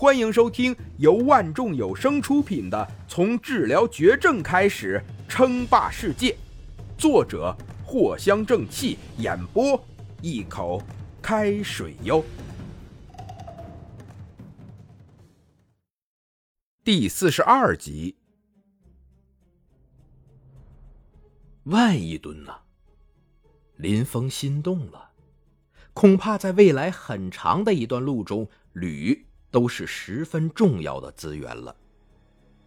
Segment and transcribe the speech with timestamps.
[0.00, 2.78] 欢迎收听由万众有声出品的
[3.12, 6.30] 《从治疗绝症开始称霸世界》，
[6.96, 7.52] 作者
[7.84, 9.84] 藿香正气，演播
[10.22, 10.80] 一口
[11.20, 12.24] 开水哟。
[16.84, 18.14] 第四十二集，
[21.64, 22.58] 万亿吨呐！
[23.74, 25.10] 林峰心动了，
[25.92, 29.24] 恐怕在未来很长的一段路中，铝。
[29.50, 31.74] 都是十分重要的资源了。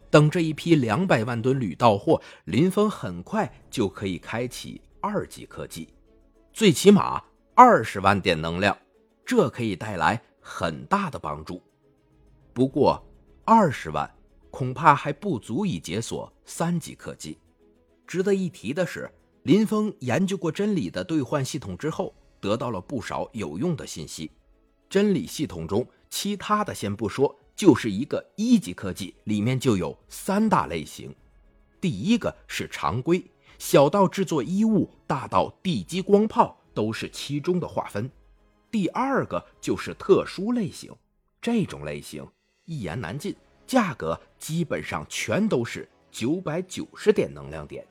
[0.10, 5.88] 等这一批两百万吨铝到货，林峰很快就可以开启二级科技，
[6.52, 7.24] 最起码
[7.56, 8.78] 二十万点能量，
[9.26, 11.62] 这可以带来很大的帮助。
[12.54, 13.02] 不过，
[13.46, 14.14] 二十万
[14.50, 17.38] 恐怕还不足以解锁三级科技。
[18.06, 19.10] 值得一提的是，
[19.44, 24.30] 林峰研究过真理的兑换系统之后，得到了不少有用的信息。
[24.90, 25.88] 真理系统中。
[26.12, 31.16] 其他的先不说，就是一个一级科技，里面就有三大类型。
[31.80, 33.24] 第一个是常规，
[33.58, 38.12] 小到制作衣物，大到地基光炮，都是其中的划分。
[38.70, 40.94] 第二个就是特殊类型，
[41.42, 42.28] 这种类型
[42.66, 47.86] 一言难尽，价格基本上全都是九百九十点能量点。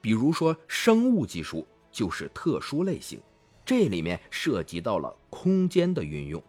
[0.00, 3.20] 比如说生物技术就是特殊类型，
[3.64, 6.42] 这里面涉及到了空间的运用。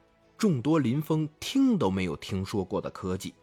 [0.44, 3.33] 众多林峰听都没有听说过的科技，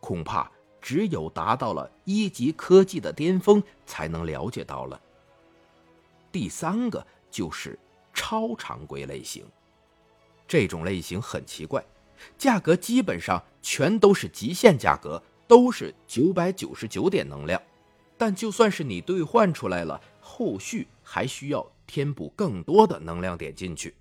[0.00, 5.00] 恐怕只有达到了一级科技的巅峰才能了解到了。
[6.30, 7.78] 第三个就是
[8.12, 9.46] 超常规类型，
[10.46, 11.82] 这种类型很奇怪，
[12.36, 17.58] 价格基本上全都是极限价格，都是九百九十九点能量，
[18.18, 23.94] 但就算是你兑换出来了，后续还需要填补更多的能量点进去。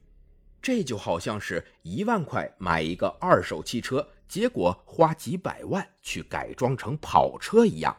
[0.62, 7.98] 这就好像是一万块买一个二手汽车，结果花几百万去改装成跑车一样。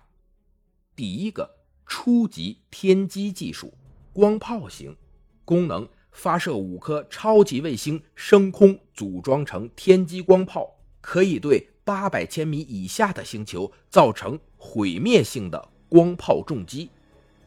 [0.94, 1.50] 第一个
[1.86, 3.74] 初级天机技术，
[4.12, 4.96] 光炮型，
[5.44, 16.90] 功能发射五颗超级卫星升空，组装成天机光炮，可以对八百千米以下的星球造成毁灭性的光炮重击。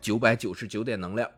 [0.02, 1.30] 九百九十九点能量。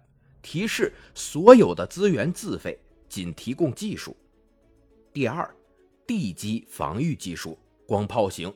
[0.42, 2.80] 提示：所有的资源自费。
[3.18, 4.16] 仅提供技术。
[5.12, 5.50] 第二，
[6.06, 7.58] 地基防御技术，
[7.88, 8.54] 光炮型，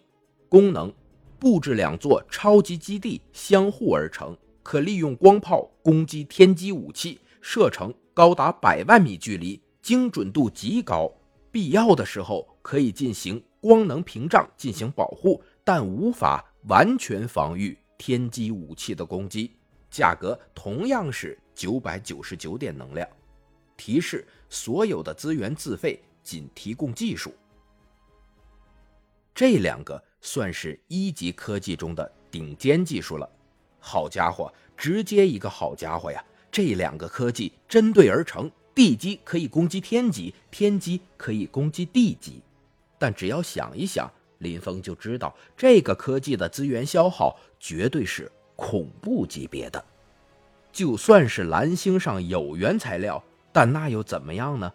[0.48, 0.94] 功能
[1.40, 11.12] 布置两座超级基地相互而成，可利用光炮攻击天基武器，射程高达百万米距离，精准度极高。
[11.52, 19.52] 必要的时候可以进行光能屏障进行保护，但无法完全防御天基武器的攻击。
[19.90, 23.10] 价格同样是九百九十九点能量。
[23.82, 27.34] 提示：所有的资源自费，仅提供技术。
[29.34, 33.28] 这两个算是一级科技中的顶尖技术了。
[33.80, 36.24] 好家伙，直接一个好家伙呀！
[36.52, 42.40] 这两个科技针对而成，地基可以攻击天级，天基可以攻击地级。
[43.00, 49.84] 但只要想一想，林峰就知道这个科技的资源消耗绝对是恐怖级别的。
[50.72, 53.24] 就算是蓝星上有原材料。
[53.52, 54.74] 但那又怎么样呢？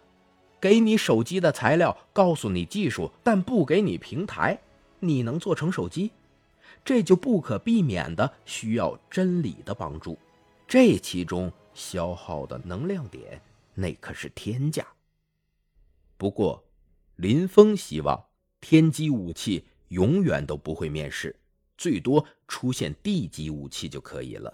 [0.59, 4.59] 给你手机的材料，告诉你技术，但不给你平台，
[4.99, 6.11] 你能做成手机？
[6.83, 10.17] 这就不可避免的需要真理的帮助。
[10.67, 13.41] 这其中消耗的能量点，
[13.75, 14.85] 那可是天价。
[16.17, 16.63] 不过，
[17.17, 18.25] 林峰希望
[18.59, 21.35] 天机武器永远都不会面世，
[21.77, 24.51] 最多出现地级武器就可以了。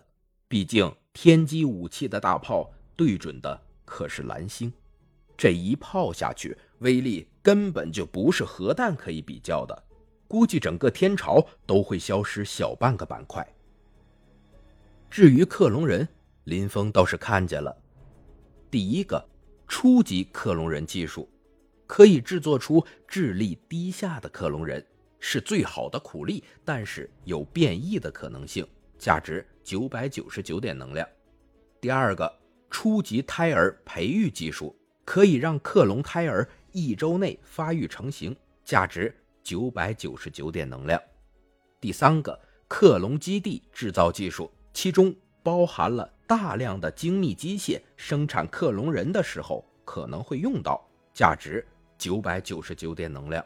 [0.47, 3.61] 毕竟天机武器的大炮对准的。
[3.95, 4.73] 可是蓝星，
[5.37, 9.83] 这一炮下去，威力根本就不是核弹可以比较的，
[10.27, 13.47] 估计整个天朝都会消失小半个板块。
[15.11, 16.07] 至于克隆人，
[16.45, 17.77] 林峰倒是看见了，
[18.71, 19.23] 第一个
[19.67, 21.29] 初级克隆人技术，
[21.85, 24.83] 可以制作出智力低下的克隆人，
[25.19, 28.67] 是最好的苦力，但是有变异的可能性，
[28.97, 31.07] 价值九百九十九点能量。
[31.79, 32.42] 第二个。
[32.73, 34.75] 初级胎儿培育技术
[35.05, 38.35] 可以让克隆胎儿一周内发育成型，
[38.65, 40.99] 价值九百九十九点能量。
[41.79, 42.37] 第三个
[42.67, 50.83] 克隆基地制造技术，其中包含了大量的精密机械，生产克隆人的时候可能会用到，
[51.13, 51.63] 价值
[51.95, 53.45] 九百九十九点能量。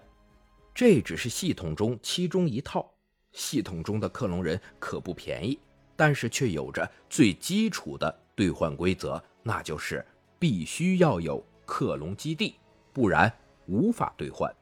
[0.74, 2.90] 这只是系统中其中一套，
[3.34, 5.60] 系统中的克隆人可不便宜，
[5.98, 8.24] 但是却有着最基础的。
[8.38, 10.06] 兑换规则，那就是
[10.38, 12.56] 必须要有克隆基地，
[12.94, 13.36] 不然
[13.66, 14.56] 无法兑换。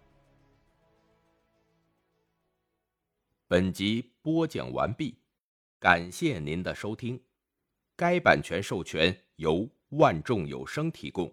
[3.50, 5.18] 本集播讲完毕，
[5.78, 7.22] 感谢您的收听。
[7.98, 11.30] 该版权授权由万众有声提供。